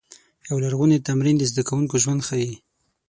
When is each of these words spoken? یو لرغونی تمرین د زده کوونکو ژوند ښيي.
یو 0.47 0.57
لرغونی 0.63 1.03
تمرین 1.07 1.35
د 1.39 1.43
زده 1.51 1.63
کوونکو 1.67 1.95
ژوند 2.03 2.21
ښيي. 2.27 2.53